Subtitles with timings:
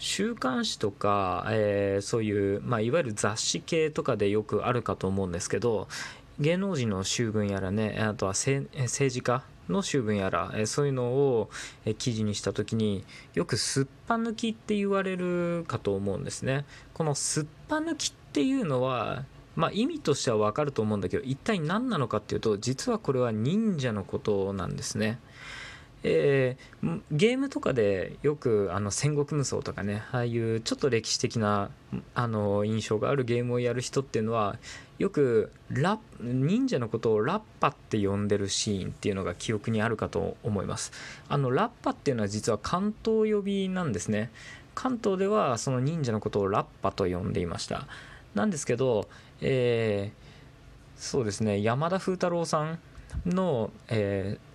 [0.00, 5.88] 週刊誌とか、えー、そういう、まあ、いわゆる雑誌系とかでよくあるかと思うんですけど
[6.40, 11.48] 芸能人の習文やらねあとは政治家の習文やら、えそういうのを、
[11.84, 13.04] え記事にした時に
[13.34, 19.24] よくすっぱ抜きって言われるかと思うんですねこのすっぱ抜きっていうのは
[19.56, 25.18] まあ、意味としては分かると思うんだけど一体何なのかっていうと実はこれは忍者のことなんですね。
[26.02, 31.70] えー、ゲームとかでよくあの戦国無双とかねああいうちょっと歴史的な
[32.14, 34.58] あの印象があるゲームをやる人っていうのは
[34.98, 40.92] よくラ忍者のことをラッパって呼んでるシーンっていうのが記憶にあるかと思います。
[41.28, 44.30] あのラッパっていうのは実は関東呼びなんですね。
[44.74, 47.86] 関東ではその忍者のことをラッパと呼んでいました。
[48.34, 49.08] なんですけど、
[49.40, 52.78] えー、そうですね山田風太郎さん
[53.26, 54.49] の、えー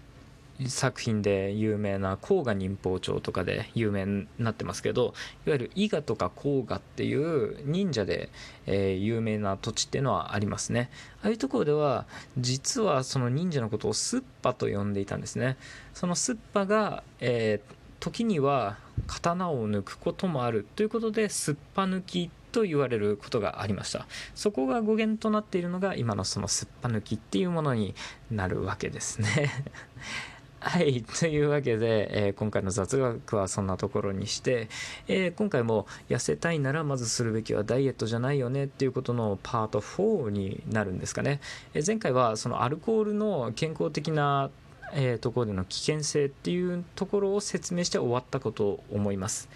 [0.67, 5.13] 作品で有名な甲賀忍法帳とかで有名になってますけど
[5.45, 8.29] いわゆる伊賀とか甲賀っていう忍者で、
[8.65, 10.89] えー、有名な土地っていうのはありますね。
[11.21, 12.05] ああいうところでは
[12.37, 15.57] 実はその忍者のことをスッパと呼んでいたんですね。
[15.93, 24.07] そのスッパが、えー、時には刀を抜くこともあるということでスッパ抜きと言われることがありました。
[24.34, 27.93] そこが語源となっているのが今のそのすっぱ抜きっていうものに
[28.31, 29.51] なるわけですね。
[30.68, 31.04] はい。
[31.04, 34.68] というわけで、えー、今回の雑学はそんなところにして、
[35.08, 41.40] えー、今回も痩せたいならまずするべきはダイエットじゃないよねっていうことのパート4になるんですかね。
[41.76, 44.49] えー、前回はそのアルコールの健康的な
[44.93, 49.49] えー、ところでの危険性っていうところを説明して終わったことを思います。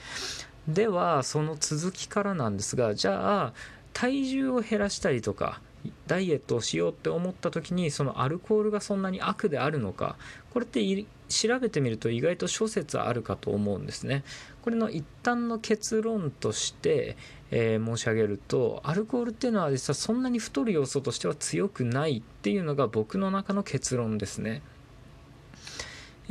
[0.67, 3.53] ではその続きからなんですがじゃあ
[3.93, 5.61] 体重を減らしたりとか
[6.07, 10.17] ダイエットをしようって思った時にそのアルコールがそんなに悪であるのか
[10.51, 14.23] これって調べてみると意外と諸説あるかと思うんですね。
[14.63, 17.17] これの一旦の結論として、
[17.51, 24.61] えー、申し上げるとアルコールっていうのは実はそんなに太る要素としては強くないっていうのが僕の中の結論ですね。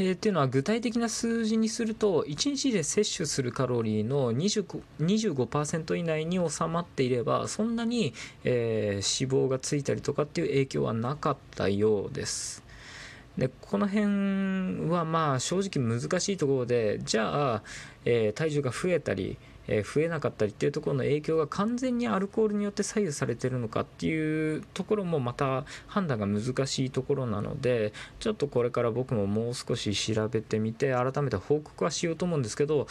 [0.00, 8.14] えー、っていうのは具体的な数字にすると1日で摂取するカロリーの 25%, 25以内に収まっていればそんなに、
[8.44, 12.62] えー、脂肪がついたりとかっていう影響はなかったようです。
[13.37, 17.62] でこの辺はまあ正直難しいところでじゃあ、
[18.04, 19.37] えー、体重が増えたり
[19.69, 32.87] え増えなかったりっていうところの影響が完全にアルコールによって左右されてるのかっていうところもまた判断が難しいところなのでちょっとこれから僕ももう少し調べてみて改めて報告はしようと思うんですけど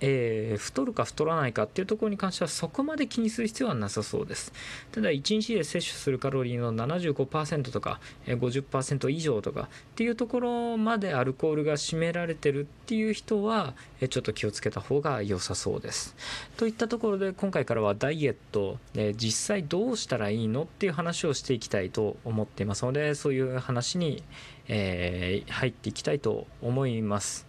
[0.00, 4.52] えー、太るか太らないかっていうところに関してはそこまで気にする必要はなさそうです。
[4.92, 13.74] ただ1日で摂取するカロリーの75%とか50%以上とかっていうところまでアルコールが占められてるっていう人は
[14.08, 16.15] ちょっと気をつけた方が良さそうです。
[16.56, 24.22] といったところで今回からはダイエット、え実際どうしたらいいのっていう話をしていきたいと思っていますのでそういう話に、
[24.68, 27.46] えー、入っていきたいと思います。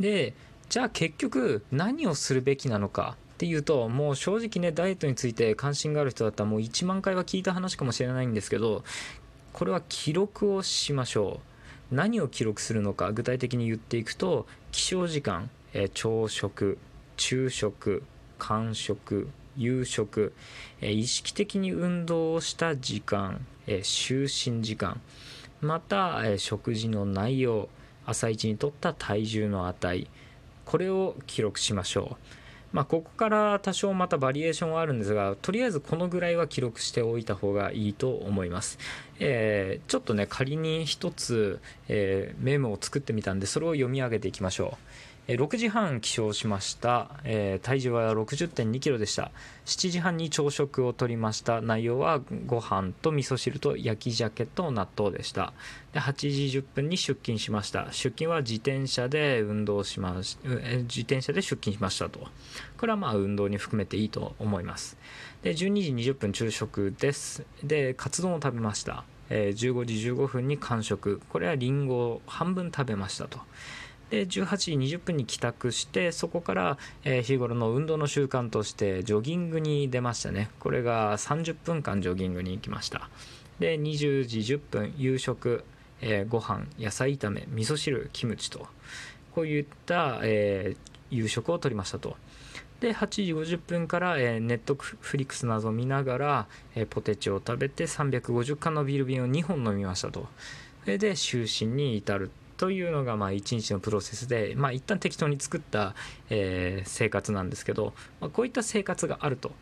[0.00, 0.34] で
[0.68, 8.82] じゃあ結局何をするべきなのかっていうともう正直ねダイエットについて関心がある人だったらもう1万回は聞いた話かもしれないんですけど
[9.52, 11.56] これは記録をしましょう。
[11.90, 16.78] 何を記録するのか具体的に言っていくと起床時間、え朝食。
[17.16, 18.02] 昼食
[18.38, 20.34] 間食夕食、
[20.80, 24.22] え意識的に運動をした時間、え就
[24.52, 25.00] 寝時間
[25.60, 27.68] また、え食事の内容
[28.04, 30.06] 朝一にとった体重の値
[30.64, 32.16] これを記録しましょう。
[32.72, 38.78] まあ、ここから多少またバリエーションはあるんですがとりあえずこのぐらいは記録しておいた方がいいと思います、
[39.18, 44.76] えー、ちょっとね仮に一つ、えー、メモを作ってみたんでそれを読み上げていきましょう。
[45.34, 49.32] 6時半起床しました、えー、体重は6 0 2キロでした。
[49.64, 51.60] 7時半に朝食をとりました。
[51.60, 55.52] 内容はご飯と味噌汁と焼き鮭と納豆でした。
[55.92, 56.12] で8
[56.50, 57.86] 時10分に出勤しました。
[57.90, 62.20] 出勤は自転車で運動しまし自転車で出勤しましたと。
[62.78, 64.96] これはまあ運動に含めていいと思います。
[65.42, 67.44] で12時20分昼食です。
[67.64, 69.02] でカツ丼を食べました。
[69.28, 71.20] 15時15分に完食。
[71.30, 73.40] これはりんごを半分食べましたと。
[74.10, 80.50] で18時20分に帰宅してそこから、え、日頃の運動の習慣としてジョギングに出ましたね。
[80.60, 83.08] これが30分間ジョギングに行きました。
[83.58, 85.64] で20時10分夕食、
[86.00, 88.66] えー、ご飯野菜炒め味噌汁キムチと
[89.34, 92.16] こういった、えー、夕食をとりましたと。
[92.80, 100.26] で8時50分から、えー、ネットフリックスなどを見ながら、えー、ポテチを食べて350缶のビール瓶を2本飲みましたと。
[100.84, 105.94] それで就寝に至るというのがまあ一日のプロセスで、まあ、一旦適当に作った、
[106.30, 109.52] えー、生活なんですけど、まあ、こういった生活があると。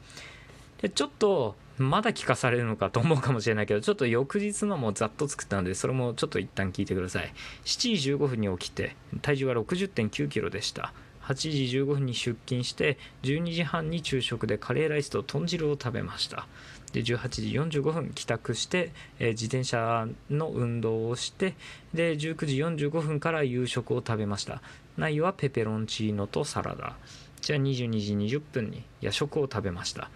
[0.81, 7.33] でちょっとまだ聞かされるのかと思うかもしれないけどちょっと翌日のもざっと作ったのでそれもちょっと一旦聞いてください。
[7.65, 10.93] 7時15分に起きて体重は6 0 9キロでした。
[11.23, 16.47] 8時15分に出勤して12時半に昼食でカレーライスと豚汁を食べました。
[16.95, 21.55] で18時45分帰宅して、えー、自転車の運動をして
[21.93, 24.63] で19時45分から夕食を食べました。
[24.97, 26.97] 内容はペペロンチーノとサラダ。
[27.41, 30.09] じゃあ22時20分に夜食を食べました。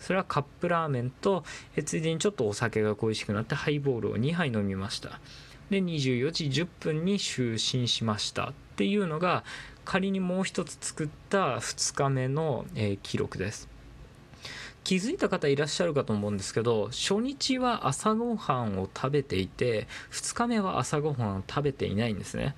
[0.00, 1.44] それはカップラーメンと
[1.84, 5.20] ついでにちょっとお酒が恋しくなってハイボールを2杯飲みました。
[5.70, 8.48] で24時10分に就寝しました。
[8.48, 9.44] っていうのが
[9.84, 13.75] 仮にもう一つ作った2日目の、えー、記録です。
[14.86, 22.54] 気づいた方いらっしゃるかと思うんですけど初日は朝ごはんを食べていて2日目は朝ごはんを食べていないんですね。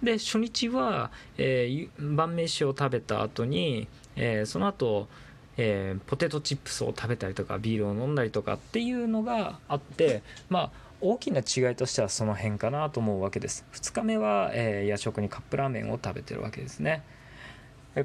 [0.00, 5.08] で初日は、えー、晩飯を食べた後に、えー、その後
[5.58, 10.70] えー、ポテトチップスを食べたりとかビールを飲んだりとかっていうのがあってまあ
[11.02, 13.66] 大きな違いとしてはその辺かなと思うわけです。
[13.72, 17.02] 2日目は、えー、夜食にカップラーメンを食べてるわけですね。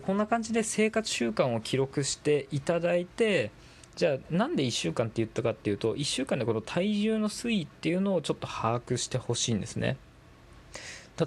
[0.06, 3.52] こんな感じで生活習慣を記録していただいて
[3.98, 9.98] じゃあなんで1週間って言ったかっていうと1週間でこの体重の推移っていうのをちょっと把握してほしいんですね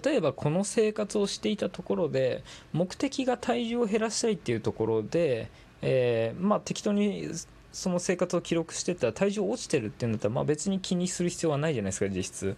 [0.05, 5.50] 例えばこの生活をしていたところで目的が体重を減らしたいっていうところで
[5.82, 7.28] えー、まあ適当に
[7.72, 12.56] その生活を記録してたら体重落ちてるっていうんだったら、まあ、別に気にする必要はないじゃないですか実質。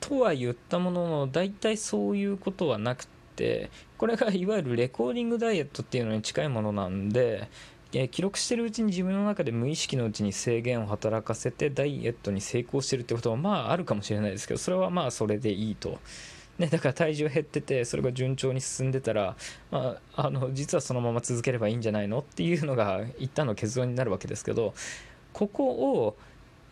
[0.00, 3.06] とは言ったものの大体そういうことはなく
[3.36, 7.48] てこれがいわゆるレコーディングダイエットっていうのに近いものなんで、
[7.92, 15.98] えー、記録してるうちに自分の中で無意識のうちに制限を働かせてダイエットに成功してるってことはまああるかもしれないですけどそれはまあそれでいいと。
[16.58, 19.36] ね、だから体重減っててそれが順調に進んでたら、
[19.70, 24.74] まあ、あの実はそのまま続ければいいんじゃないのっていうのが一旦の結論になるわけですけど
[25.32, 26.16] ここを、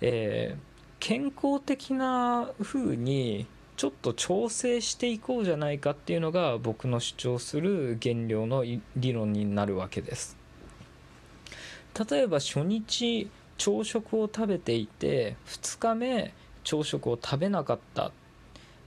[0.00, 0.60] えー、
[0.98, 3.46] 健康的な風に
[3.76, 8.64] ちょっと調整していこうじゃないかっていうのが僕の主張する減量の
[8.96, 10.35] 理論になるわけです
[12.10, 16.34] 例えば初日朝食を食べていて2日目
[16.64, 18.12] 朝食を食べなかった。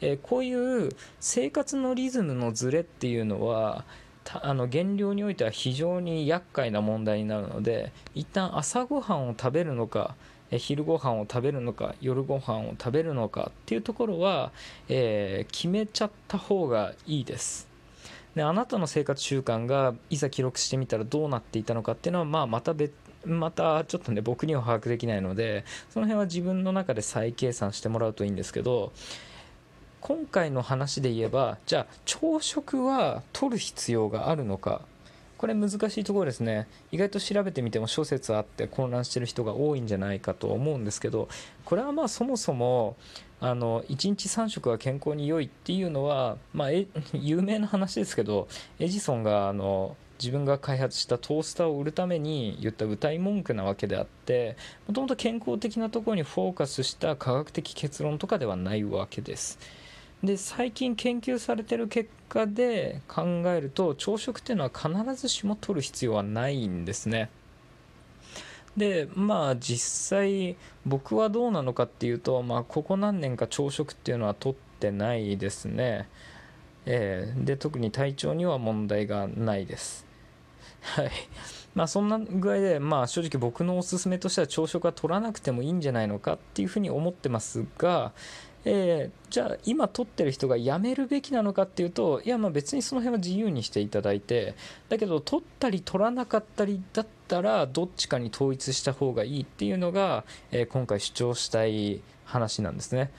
[0.02, 0.90] えー、こういう
[1.20, 3.84] 生活のリズムのズレっていうのは
[4.32, 10.16] あの減量においては非常に厄介な問題になるので一旦朝ごはんを食べるのか
[10.52, 14.52] 昼ご飯を食べるのか夜ご飯を食べるのかっていうところは、
[14.88, 17.69] えー、決めちゃった方がいいです。
[18.36, 22.94] であなたの生活習慣がいざ記録してみたらどうなっていたのかっていうのは、まあ、また別
[23.26, 28.94] またちょっとね僕には把握できないのでその辺は自分の中で再計算してもらうといいんですけど
[30.02, 34.82] 今回の話で言えばじゃあ朝食は取る必要があるのか
[35.40, 41.30] これ難しいところですね意外と調べてみても諸説あって混乱してる人が多いんじゃないかと思うんですけど
[41.64, 42.98] これはまあそもそも
[43.40, 46.70] あの1日3食は健康に良いっていうのは、まあ、
[47.14, 48.50] 有名な話ですけど
[48.80, 54.58] エジソンがあの自分が開発したトースターを売るために言った歌い文句なわけであって
[54.90, 59.58] もともと健康的なところにフォーカスした科学的結論とかではないわけです。
[60.24, 67.30] で最近研究されてる結果で考えると朝食っていうのは必ずしも取る必要はないんですね。
[68.76, 70.56] でまあ実際
[70.86, 76.08] 僕はどうなのかっていうと、まあ、ここ何年か朝食っていうのは取ってないですね、
[76.86, 80.06] えー、で特に体調には問題がないです。
[80.82, 81.12] はい。
[81.76, 88.12] まあそんな具合で、まあ、正直僕のおすすめとしては朝食は取らなくてもいいんじゃないのかっていうふうに思ってますが、
[88.66, 94.56] えー、じゃあ今撮ってる人がやめるべきなのかっていうといやまあ別にその辺は自由にしていただいて
[94.90, 103.12] だけど撮ったり撮らなかったりだったらどっちかに統一した方がいいっていうのが、えー、今回主張したい話なんですね。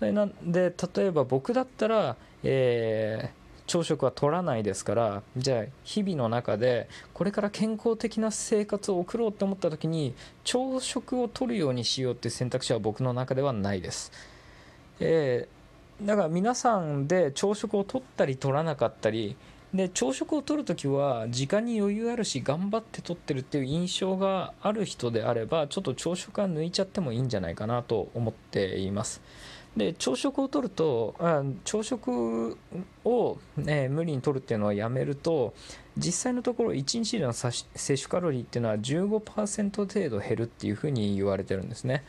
[0.00, 10.14] なんで例えば僕だったら、えー朝食は取らないですからじゃあ日々の中でこれから健康的な生活を送ろうって思った時に
[10.44, 14.12] 朝食を取るようにしようっていう選択肢は僕の中ではないです。
[15.00, 19.36] えー、だから皆さんで朝食を取ったり取らなかったり
[19.74, 29.22] で朝食を取るときは時間に余裕あるし頑張って取ってるっていう印象がある人であればちょっと朝食は抜いちゃってもいいんじゃないかなと思っています。
[29.76, 31.14] で朝食を取ると
[31.64, 32.58] 朝食
[33.06, 35.54] を、ね、無理に取るっていうのはやめると
[35.96, 42.04] 実際のところ1日での摂取カロリーっていうのは15%程度減るっていうふうに言われてるんですね。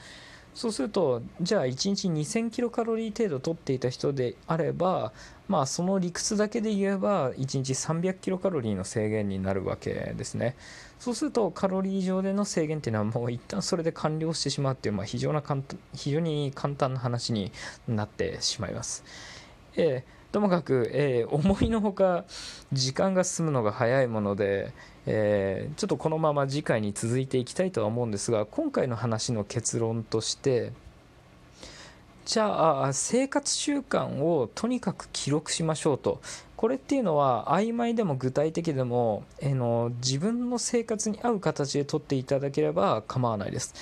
[0.53, 5.11] そうするとじゃあ1日2000キロカロリー程度取っていた人であれば
[5.47, 10.55] まあその理屈だけで言えば1日300キロカロリーの制限になるわけですね。
[10.99, 17.51] そうするとカロリー上での制限っていうのはもう一旦それで完了してしまうっていう、まあ、非常な簡単非常に簡単な話に
[17.89, 19.03] なってしまいます、
[19.75, 22.25] えーともかく、えー、思いのほか
[22.73, 24.73] 時間が進むのが早いもので、
[25.05, 30.73] えー、ちょっとこのまま次回に続いていきたいとは思うんですが今回の話の結論として
[32.25, 36.19] じゃあ生活習慣をとにかく記録しましょうと。
[36.55, 43.75] これっていうのは曖昧でも具体的でも、えー、の自分の生活に合う形で取っていただければ構わないです。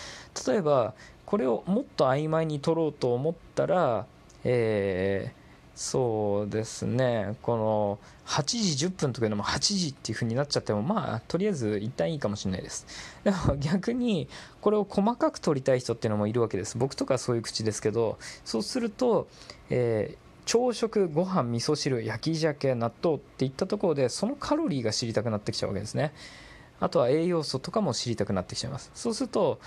[0.48, 0.96] 例えば
[1.28, 4.06] これをもっと曖昧に取ろうと思ったら、
[4.44, 5.41] えー
[5.76, 7.36] そうですね。
[7.42, 12.86] この8時10分とかでも8時っていう風になっちゃってもまあとりあえず一旦いいかもしれないです。
[13.24, 14.28] でも逆に
[14.60, 16.78] これを細かく取りたい人っていうのもいるわけです。
[16.78, 19.28] 僕とかそういう口ですけどそうすると、
[19.70, 26.14] えー、朝食ご飯味噌汁焼き鮭納豆っていったところでそのカロリーが知りたくなってきちゃうわけですね。
[26.80, 28.92] あとは栄養素とかも知りたくなってきちゃいます。
[28.94, 29.60] そうすると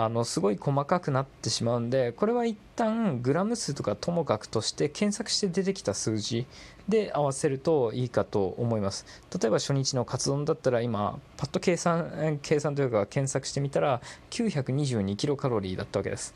[0.00, 6.46] あのすごい細かくなってしまうんでこれは一旦グラム数とかともかくとして検索して出てきた数字
[6.88, 9.04] で合わせるといいかと思います。
[9.36, 14.00] 例えば初日のカツ丼だったら今パッと計算計算というか検索してみたら
[14.30, 16.32] 922キロカロリーだったわけです。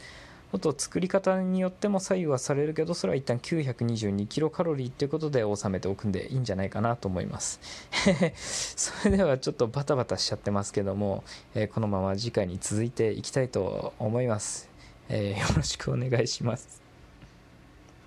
[0.54, 7.59] あと作り方によっても左右はされるけどそれは一旦922キロカロリーっていうことで収めておくんでいいんじゃないかなと思います。
[8.76, 14.68] それではちょっとバタバタしちゃってますけども、えー、このまま次回に続いていきたいと思います、
[15.09, 16.82] えー、よろしくお願いします。